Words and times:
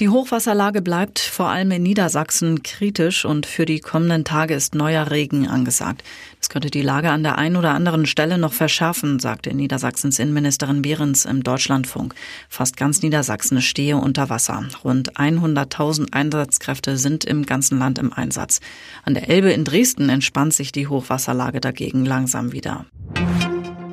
Die 0.00 0.10
Hochwasserlage 0.10 0.80
bleibt 0.80 1.18
vor 1.18 1.48
allem 1.48 1.72
in 1.72 1.82
Niedersachsen 1.82 2.62
kritisch 2.62 3.24
und 3.24 3.46
für 3.46 3.64
die 3.64 3.80
kommenden 3.80 4.22
Tage 4.22 4.54
ist 4.54 4.76
neuer 4.76 5.10
Regen 5.10 5.48
angesagt. 5.48 6.04
Das 6.38 6.48
könnte 6.48 6.70
die 6.70 6.82
Lage 6.82 7.10
an 7.10 7.24
der 7.24 7.36
einen 7.36 7.56
oder 7.56 7.74
anderen 7.74 8.06
Stelle 8.06 8.38
noch 8.38 8.52
verschärfen, 8.52 9.18
sagte 9.18 9.52
Niedersachsens 9.52 10.20
Innenministerin 10.20 10.82
Behrens 10.82 11.24
im 11.24 11.42
Deutschlandfunk. 11.42 12.14
Fast 12.48 12.76
ganz 12.76 13.02
Niedersachsen 13.02 13.60
stehe 13.60 13.96
unter 13.96 14.30
Wasser. 14.30 14.68
Rund 14.84 15.14
100.000 15.16 16.12
Einsatzkräfte 16.12 16.96
sind 16.96 17.24
im 17.24 17.44
ganzen 17.44 17.80
Land 17.80 17.98
im 17.98 18.12
Einsatz. 18.12 18.60
An 19.04 19.14
der 19.14 19.28
Elbe 19.28 19.50
in 19.50 19.64
Dresden 19.64 20.10
entspannt 20.10 20.54
sich 20.54 20.70
die 20.70 20.86
Hochwasserlage 20.86 21.60
dagegen 21.60 22.04
langsam 22.04 22.52
wieder. 22.52 22.86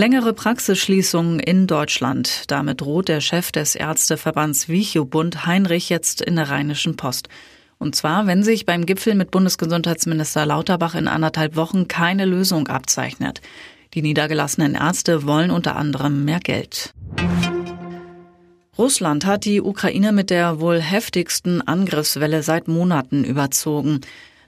Längere 0.00 0.32
Praxisschließungen 0.32 1.40
in 1.40 1.66
Deutschland. 1.66 2.44
Damit 2.50 2.80
droht 2.80 3.08
der 3.08 3.20
Chef 3.20 3.52
des 3.52 3.74
Ärzteverbands 3.74 4.66
Vichio-Bund 4.66 5.44
Heinrich 5.44 5.90
jetzt 5.90 6.22
in 6.22 6.36
der 6.36 6.48
Rheinischen 6.48 6.96
Post. 6.96 7.28
Und 7.76 7.94
zwar, 7.94 8.26
wenn 8.26 8.42
sich 8.42 8.64
beim 8.64 8.86
Gipfel 8.86 9.14
mit 9.14 9.30
Bundesgesundheitsminister 9.30 10.46
Lauterbach 10.46 10.94
in 10.94 11.06
anderthalb 11.06 11.54
Wochen 11.54 11.86
keine 11.86 12.24
Lösung 12.24 12.68
abzeichnet. 12.68 13.42
Die 13.92 14.00
niedergelassenen 14.00 14.74
Ärzte 14.74 15.26
wollen 15.26 15.50
unter 15.50 15.76
anderem 15.76 16.24
mehr 16.24 16.40
Geld. 16.40 16.94
Russland 18.78 19.26
hat 19.26 19.44
die 19.44 19.60
Ukraine 19.60 20.12
mit 20.12 20.30
der 20.30 20.60
wohl 20.60 20.80
heftigsten 20.80 21.60
Angriffswelle 21.60 22.42
seit 22.42 22.68
Monaten 22.68 23.22
überzogen. 23.22 24.00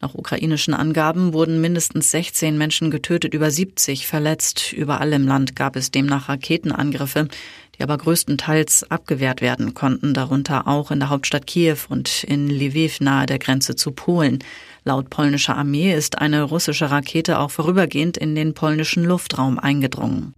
Nach 0.00 0.14
ukrainischen 0.14 0.74
Angaben 0.74 1.32
wurden 1.32 1.60
mindestens 1.60 2.10
16 2.10 2.58
Menschen 2.58 2.90
getötet, 2.90 3.32
über 3.32 3.50
70 3.50 4.06
verletzt. 4.06 4.72
Überall 4.72 5.12
im 5.14 5.26
Land 5.26 5.56
gab 5.56 5.74
es 5.74 5.90
demnach 5.90 6.28
Raketenangriffe, 6.28 7.28
die 7.76 7.82
aber 7.82 7.96
größtenteils 7.96 8.90
abgewehrt 8.90 9.40
werden 9.40 9.72
konnten, 9.72 10.12
darunter 10.12 10.68
auch 10.68 10.90
in 10.90 11.00
der 11.00 11.08
Hauptstadt 11.08 11.46
Kiew 11.46 11.78
und 11.88 12.24
in 12.24 12.48
Lviv 12.48 13.00
nahe 13.00 13.26
der 13.26 13.38
Grenze 13.38 13.74
zu 13.74 13.90
Polen. 13.90 14.40
Laut 14.84 15.10
polnischer 15.10 15.56
Armee 15.56 15.92
ist 15.92 16.18
eine 16.18 16.42
russische 16.42 16.90
Rakete 16.90 17.38
auch 17.38 17.50
vorübergehend 17.50 18.16
in 18.16 18.34
den 18.34 18.54
polnischen 18.54 19.02
Luftraum 19.02 19.58
eingedrungen. 19.58 20.35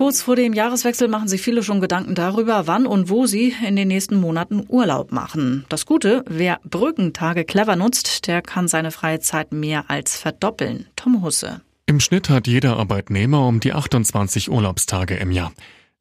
Kurz 0.00 0.22
vor 0.22 0.34
dem 0.34 0.54
Jahreswechsel 0.54 1.08
machen 1.08 1.28
sich 1.28 1.42
viele 1.42 1.62
schon 1.62 1.82
Gedanken 1.82 2.14
darüber, 2.14 2.66
wann 2.66 2.86
und 2.86 3.10
wo 3.10 3.26
sie 3.26 3.54
in 3.68 3.76
den 3.76 3.88
nächsten 3.88 4.16
Monaten 4.18 4.64
Urlaub 4.66 5.12
machen. 5.12 5.66
Das 5.68 5.84
Gute, 5.84 6.24
wer 6.26 6.58
Brückentage 6.64 7.44
clever 7.44 7.76
nutzt, 7.76 8.26
der 8.26 8.40
kann 8.40 8.66
seine 8.66 8.92
freie 8.92 9.20
Zeit 9.20 9.52
mehr 9.52 9.90
als 9.90 10.16
verdoppeln. 10.16 10.86
Tom 10.96 11.20
Husse. 11.22 11.60
Im 11.84 12.00
Schnitt 12.00 12.30
hat 12.30 12.46
jeder 12.46 12.78
Arbeitnehmer 12.78 13.46
um 13.46 13.60
die 13.60 13.74
28 13.74 14.50
Urlaubstage 14.50 15.16
im 15.16 15.32
Jahr. 15.32 15.52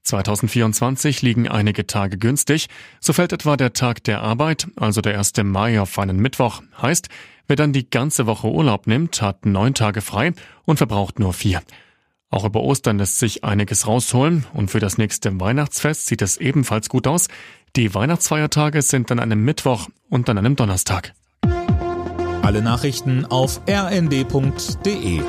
2024 0.04 1.22
liegen 1.22 1.50
einige 1.50 1.86
Tage 1.86 2.18
günstig. 2.18 2.68
So 3.02 3.12
fällt 3.12 3.34
etwa 3.34 3.58
der 3.58 3.74
Tag 3.74 4.06
der 4.06 4.22
Arbeit, 4.22 4.68
also 4.78 5.02
der 5.02 5.18
1. 5.18 5.34
Mai 5.44 5.82
auf 5.82 6.00
einen 6.00 6.22
Mittwoch. 6.22 6.62
Heißt, 6.82 7.10
wer 7.48 7.58
dann 7.58 7.74
die 7.74 7.90
ganze 7.90 8.28
Woche 8.28 8.48
Urlaub 8.48 8.88
nimmt, 8.88 9.22
hat 9.22 9.46
neun 9.46 9.74
Tage 9.74 10.00
frei 10.00 10.32
und 10.64 10.78
verbraucht 10.78 11.20
nur 11.20 11.34
vier. 11.34 11.62
Auch 12.32 12.46
über 12.46 12.62
Ostern 12.62 13.00
lässt 13.00 13.18
sich 13.20 13.44
einiges 13.44 13.88
rausholen 13.88 14.46
und 14.54 14.70
für 14.70 14.80
das 14.80 14.98
nächste 14.98 15.40
Weihnachtsfest 15.40 16.06
sieht 16.06 16.22
es 16.22 16.38
ebenfalls 16.38 16.90
gut 16.90 17.08
aus. 17.08 17.28
Die 17.76 17.94
Weihnachtsfeiertage 17.94 18.82
sind 18.82 19.12
an 19.12 19.20
einem 19.20 19.44
Mittwoch 19.44 19.88
und 20.10 20.30
an 20.30 20.38
einem 20.38 20.56
Donnerstag. 20.56 21.14
Alle 22.42 22.62
Nachrichten 22.62 23.26
auf 23.26 23.62
rnd.de 23.68 25.22